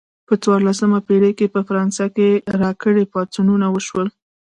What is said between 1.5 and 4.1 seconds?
په فرانسه کې راکري پاڅونونه وشول.